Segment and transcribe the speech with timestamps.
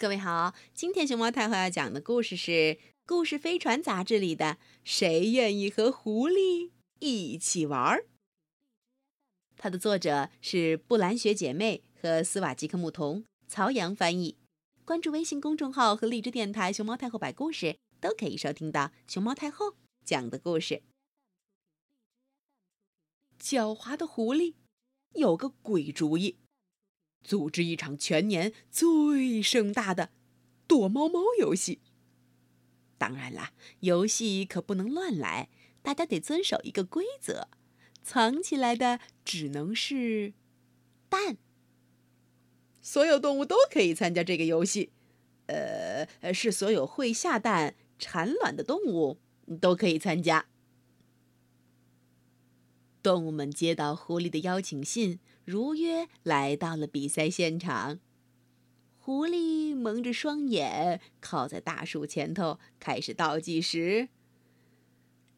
[0.00, 2.50] 各位好，今天熊猫太后要讲的故事是
[3.04, 4.46] 《故事飞船》杂志里的
[4.82, 7.98] 《谁愿意和狐狸一起玩》。
[9.58, 14.38] 它的作者是布兰雪姐妹和斯瓦吉克牧童，曹阳翻译。
[14.86, 20.82] 关注微信公众号和荔枝电台“熊猫太后”摆故事，都可以收听到熊猫太后讲的故事。
[23.38, 24.54] 狡猾的狐狸
[25.12, 26.38] 有个鬼主意。
[27.22, 30.10] 组织一场全年最盛大的
[30.66, 31.80] 躲猫猫游戏。
[32.98, 35.48] 当然啦，游戏可不能乱来，
[35.82, 37.48] 大家得遵守一个规则：
[38.02, 40.34] 藏起来的只能是
[41.08, 41.38] 蛋。
[42.82, 44.90] 所有动物都可以参加这个游戏，
[45.46, 49.18] 呃，是所有会下蛋、产卵的动物
[49.60, 50.46] 都可以参加。
[53.10, 57.98] 动物们接到狐狸的邀请信，如约来到了比赛现场。
[59.00, 64.10] 狐狸蒙着双眼，靠在大树前头，开始倒计时。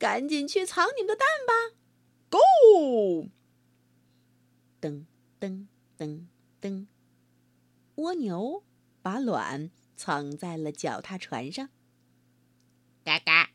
[0.00, 1.76] 赶紧去藏你们的蛋吧
[2.28, 3.28] ，Go！
[4.80, 5.04] 噔
[5.38, 6.24] 噔噔
[6.60, 6.86] 噔，
[7.94, 8.64] 蜗牛
[9.00, 11.68] 把卵藏在了脚踏船上。
[13.04, 13.49] 嘎嘎，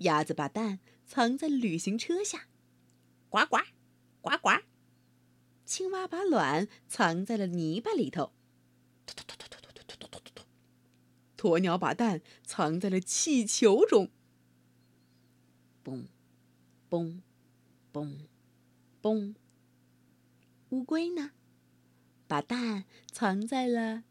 [0.00, 0.80] 鸭子把蛋。
[1.10, 2.46] 藏在旅行车下，
[3.28, 3.58] 呱呱，
[4.20, 4.62] 呱呱。
[5.64, 8.32] 青蛙把卵藏在了泥巴里头，
[11.36, 14.12] 鸵鸟把蛋藏在了气球中，
[15.82, 16.06] 嘣，
[16.88, 17.22] 嘣，
[17.92, 18.28] 嘣，
[19.02, 19.34] 嘣。
[20.68, 21.32] 乌龟呢，
[22.28, 24.04] 把蛋藏在了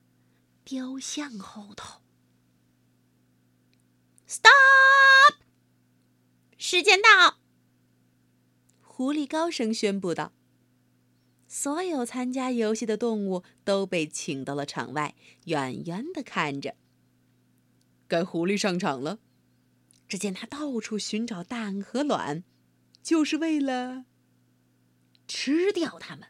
[0.66, 2.02] 雕像后头。
[4.28, 5.39] Stop。
[6.62, 7.38] 时间到！
[8.82, 10.34] 狐狸高声宣布道。
[11.48, 15.16] 所有参加游戏的动物都被请到了场外，
[15.46, 16.76] 远远的看着。
[18.10, 19.20] 该狐狸上场了。
[20.06, 22.44] 只见他到处寻找蛋和卵，
[23.02, 24.04] 就是为了
[25.30, 26.28] 吃掉它们。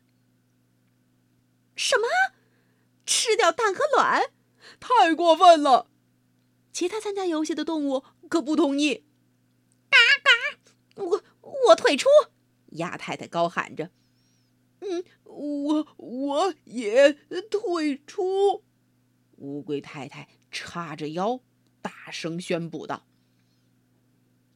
[1.75, 2.05] 什么？
[3.03, 4.21] 吃掉蛋和卵？
[4.79, 5.89] 太过分了！
[6.71, 9.05] 其他参加游戏的动物可不同意。
[11.69, 12.07] 我退出！
[12.73, 13.91] 鸭太太高喊着
[14.81, 18.63] ：“嗯，我我也退出。”
[19.37, 21.41] 乌龟太太叉着腰，
[21.81, 23.05] 大声宣布道：“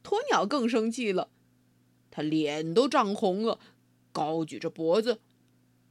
[0.02, 1.30] 鸵鸟更生气了，
[2.10, 3.58] 他脸都涨红了，
[4.12, 5.20] 高举着脖子：‘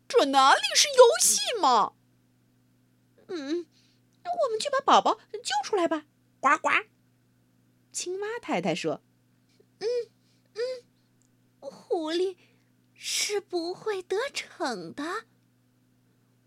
[0.07, 1.93] 这哪里是游戏嘛！’
[3.27, 3.65] 嗯，
[4.23, 6.05] 我们去把宝宝救出来吧！”
[6.39, 6.69] 呱呱。
[7.91, 9.01] 青蛙太太说：“。”，
[11.93, 12.37] 狐狸
[12.95, 15.25] 是不会得逞的。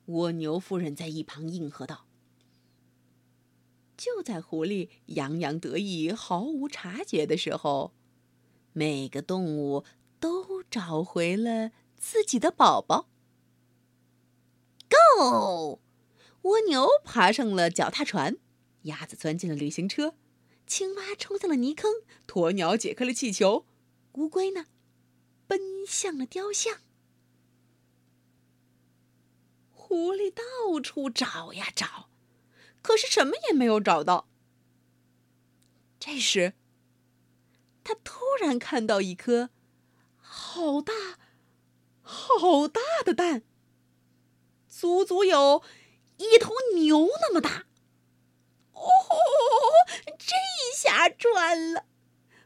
[0.07, 2.09] 蜗牛夫人在一旁应和道。
[3.97, 7.95] 就在狐狸洋洋得意、毫无察觉的时候，
[8.73, 9.85] 每个动物
[10.19, 13.09] 都找回了自己的宝宝。
[14.91, 15.81] Go！
[16.43, 18.37] 蜗牛爬上了脚踏船，
[18.83, 20.17] 鸭子钻进了旅行车，
[20.67, 21.93] 青蛙冲向了泥坑，
[22.27, 23.65] 鸵鸟解开了气球。
[24.15, 24.67] 乌龟呢，
[25.47, 26.81] 奔向了雕像。
[29.73, 32.11] 狐狸到处找呀找，
[32.83, 34.29] 可是什么也没有找到。
[36.01, 36.55] 这时，
[37.85, 39.51] 他突然看到一颗
[40.19, 40.93] 好大、
[42.03, 43.45] 好大的蛋，
[44.69, 45.63] 足足有
[46.17, 47.67] 一头牛那么大。
[48.73, 48.83] 哦，
[50.19, 50.35] 这
[50.77, 51.87] 下赚了！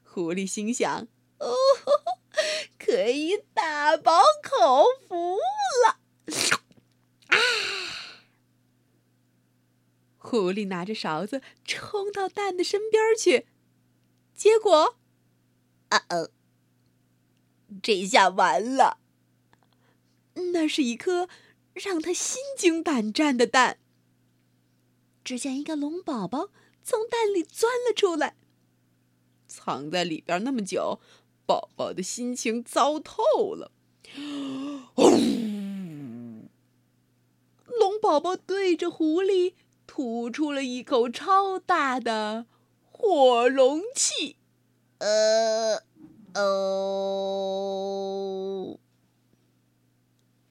[0.05, 1.09] 狐狸心想。
[1.39, 1.55] 哦，
[2.91, 5.37] 可以大饱口福
[5.87, 6.01] 了！
[7.29, 7.39] 啊！
[10.19, 13.47] 狐狸拿着勺子冲到蛋的身边去，
[14.35, 14.97] 结果，
[15.91, 16.33] 啊哦，
[17.81, 18.99] 这下完了！
[20.53, 21.29] 那是一颗
[21.75, 23.79] 让他心惊胆战的蛋。
[25.23, 26.49] 只见一个龙宝宝
[26.83, 28.35] 从蛋里钻了出来，
[29.47, 31.01] 藏在里边那么久。
[31.51, 33.73] 宝宝的心情糟透了。
[37.77, 39.55] 龙宝宝对着狐狸
[39.85, 42.47] 吐出了一口超大的
[42.93, 44.37] 火龙气。
[44.99, 45.83] 呃，
[46.35, 47.59] 哦。